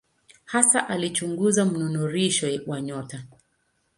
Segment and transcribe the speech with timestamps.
[0.45, 3.23] Hasa alichunguza mnururisho wa nyota.